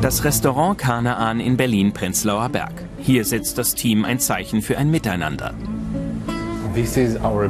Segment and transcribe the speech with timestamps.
[0.00, 2.72] Das Restaurant Kanaan in Berlin-Prenzlauer Berg.
[3.00, 5.54] Hier setzt das Team ein Zeichen für ein Miteinander.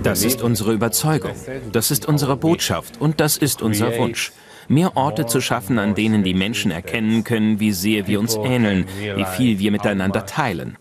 [0.02, 1.32] Das ist unsere Überzeugung,
[1.72, 4.32] das ist unsere Botschaft und das ist unser Wunsch.
[4.68, 8.86] Mehr Orte zu schaffen, an denen die Menschen erkennen können, wie sehr wir uns ähneln,
[9.16, 10.78] wie viel wir miteinander teilen.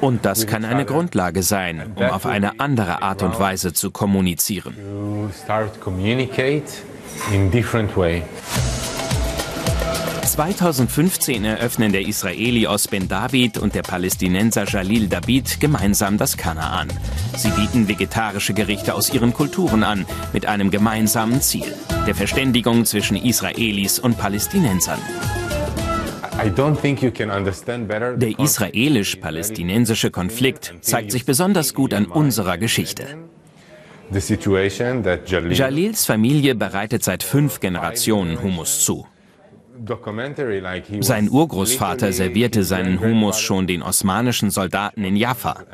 [0.00, 4.76] Und das kann eine Grundlage sein, um auf eine andere Art und Weise zu kommunizieren.
[10.32, 16.88] 2015 eröffnen der Israeli Osben David und der Palästinenser Jalil David gemeinsam das Kanaan.
[17.36, 21.74] Sie bieten vegetarische Gerichte aus ihren Kulturen an, mit einem gemeinsamen Ziel,
[22.06, 25.00] der Verständigung zwischen Israelis und Palästinensern.
[28.16, 33.18] Der israelisch-palästinensische Konflikt zeigt sich besonders gut an unserer Geschichte.
[35.50, 39.06] Jalils Familie bereitet seit fünf Generationen Hummus zu.
[41.00, 45.64] Sein Urgroßvater servierte seinen Hummus schon den osmanischen Soldaten in Jaffa.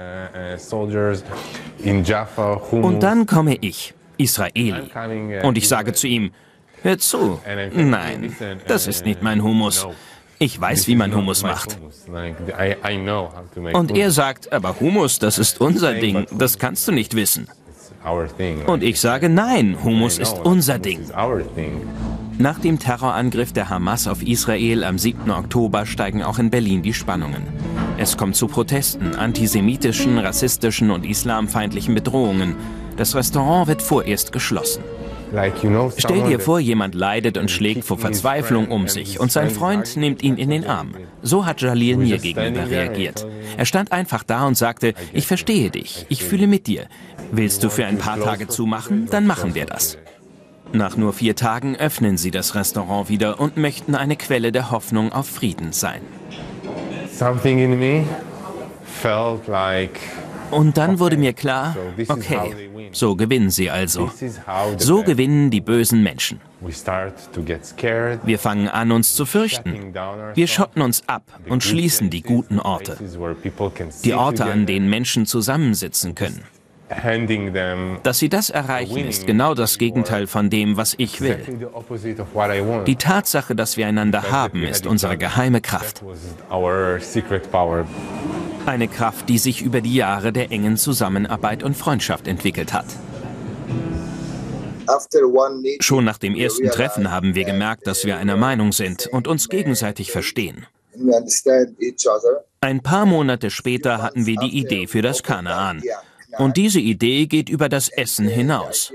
[2.70, 4.90] Und dann komme ich, Israeli,
[5.42, 6.30] und ich sage zu ihm,
[6.82, 7.40] hör zu,
[7.74, 8.34] nein,
[8.66, 9.86] das ist nicht mein Hummus.
[10.40, 11.78] Ich weiß, wie man Hummus macht.
[13.72, 17.48] Und er sagt, aber Hummus, das ist unser Ding, das kannst du nicht wissen.
[18.66, 21.00] Und ich sage, nein, Hummus ist unser Ding.
[22.38, 25.28] Nach dem Terrorangriff der Hamas auf Israel am 7.
[25.30, 27.42] Oktober steigen auch in Berlin die Spannungen.
[27.98, 32.54] Es kommt zu Protesten, antisemitischen, rassistischen und islamfeindlichen Bedrohungen.
[32.96, 34.84] Das Restaurant wird vorerst geschlossen.
[35.96, 40.22] Stell dir vor, jemand leidet und schlägt vor Verzweiflung um sich und sein Freund nimmt
[40.22, 40.94] ihn in den Arm.
[41.22, 43.26] So hat Jalil mir gegenüber reagiert.
[43.56, 46.86] Er stand einfach da und sagte, ich verstehe dich, ich fühle mit dir.
[47.30, 49.06] Willst du für ein paar Tage zumachen?
[49.10, 49.98] Dann machen wir das.
[50.72, 55.12] Nach nur vier Tagen öffnen sie das Restaurant wieder und möchten eine Quelle der Hoffnung
[55.12, 56.02] auf Frieden sein.
[57.10, 58.04] Something in me
[58.84, 59.98] felt like
[60.50, 61.76] und dann wurde mir klar,
[62.08, 62.54] okay,
[62.92, 64.10] so gewinnen sie also.
[64.78, 66.40] So gewinnen die bösen Menschen.
[68.24, 69.94] Wir fangen an, uns zu fürchten.
[70.34, 72.96] Wir schotten uns ab und schließen die guten Orte.
[74.04, 76.42] Die Orte, an denen Menschen zusammensitzen können.
[78.02, 81.38] Dass sie das erreichen, ist genau das Gegenteil von dem, was ich will.
[82.86, 86.02] Die Tatsache, dass wir einander haben, ist unsere geheime Kraft.
[88.66, 92.86] Eine Kraft, die sich über die Jahre der engen Zusammenarbeit und Freundschaft entwickelt hat.
[95.80, 99.48] Schon nach dem ersten Treffen haben wir gemerkt, dass wir einer Meinung sind und uns
[99.48, 100.66] gegenseitig verstehen.
[102.60, 105.82] Ein paar Monate später hatten wir die Idee für das Kanaan.
[106.38, 108.92] Und diese Idee geht über das Essen hinaus.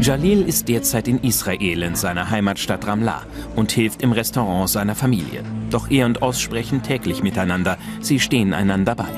[0.00, 3.26] Jalil ist derzeit in Israel in seiner Heimatstadt Ramlah
[3.56, 5.44] und hilft im Restaurant seiner Familie.
[5.70, 7.78] Doch er und Oz sprechen täglich miteinander.
[8.00, 9.08] Sie stehen einander bei.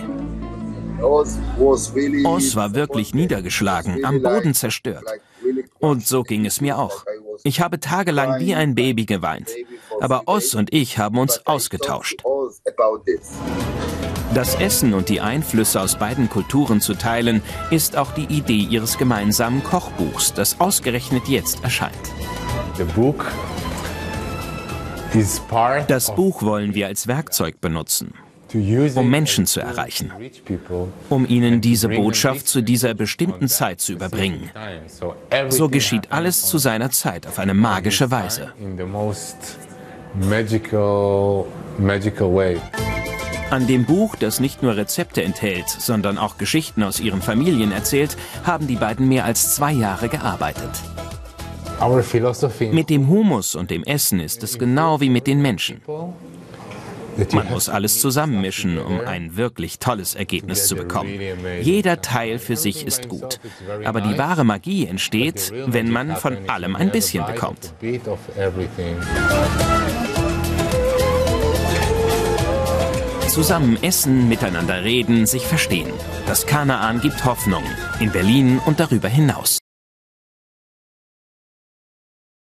[1.02, 1.38] Oz
[2.56, 5.04] war wirklich niedergeschlagen, am Boden zerstört.
[5.80, 7.04] Und so ging es mir auch.
[7.42, 9.50] Ich habe tagelang wie ein Baby geweint.
[10.00, 12.22] Aber Oz und ich haben uns ausgetauscht.
[14.34, 18.96] Das Essen und die Einflüsse aus beiden Kulturen zu teilen, ist auch die Idee ihres
[18.96, 21.92] gemeinsamen Kochbuchs, das ausgerechnet jetzt erscheint.
[25.86, 28.14] Das Buch wollen wir als Werkzeug benutzen,
[28.94, 30.10] um Menschen zu erreichen,
[31.10, 34.50] um ihnen diese Botschaft zu dieser bestimmten Zeit zu überbringen.
[35.50, 38.54] So geschieht alles zu seiner Zeit auf eine magische Weise.
[43.52, 48.16] An dem Buch, das nicht nur Rezepte enthält, sondern auch Geschichten aus ihren Familien erzählt,
[48.44, 50.70] haben die beiden mehr als zwei Jahre gearbeitet.
[52.72, 55.82] Mit dem Humus und dem Essen ist es genau wie mit den Menschen.
[57.32, 61.20] Man muss alles zusammenmischen, um ein wirklich tolles Ergebnis zu bekommen.
[61.60, 63.38] Jeder Teil für sich ist gut.
[63.84, 67.74] Aber die wahre Magie entsteht, wenn man von allem ein bisschen bekommt.
[73.32, 75.90] Zusammen essen, miteinander reden, sich verstehen.
[76.26, 77.62] Das Kanaan gibt Hoffnung
[77.98, 79.61] in Berlin und darüber hinaus.